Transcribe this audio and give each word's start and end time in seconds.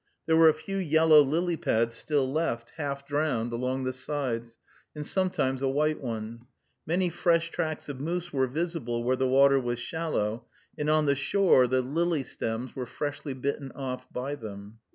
There 0.25 0.35
were 0.35 0.49
a 0.49 0.55
few 0.55 0.77
yellow 0.77 1.21
lily 1.21 1.55
pads 1.57 1.93
still 1.93 2.27
left, 2.27 2.71
half 2.71 3.05
drowned, 3.07 3.53
along 3.53 3.83
the 3.83 3.93
sides, 3.93 4.57
and 4.95 5.05
sometimes 5.05 5.61
a 5.61 5.67
white 5.69 6.01
one. 6.01 6.47
Many 6.87 7.09
fresh 7.09 7.51
tracks 7.51 7.87
of 7.87 7.99
moose 8.01 8.33
were 8.33 8.47
visible 8.47 9.03
where 9.03 9.15
the 9.15 9.27
water 9.27 9.59
was 9.59 9.77
shallow, 9.77 10.45
and 10.75 10.89
on 10.89 11.05
the 11.05 11.13
shore, 11.13 11.67
the 11.67 11.81
lily 11.83 12.23
stems 12.23 12.75
were 12.75 12.87
freshly 12.87 13.35
bitten 13.35 13.71
off 13.73 14.11
by 14.11 14.33
them. 14.33 14.79